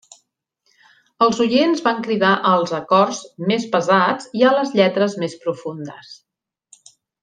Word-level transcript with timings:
Els 1.25 1.41
oients 1.45 1.83
van 1.89 2.01
cridar 2.07 2.33
als 2.53 2.75
acords 2.79 3.21
més 3.53 3.71
pesats 3.77 4.35
i 4.43 4.49
a 4.51 4.57
les 4.59 4.77
lletres 4.83 5.19
més 5.25 5.41
profundes. 5.47 6.15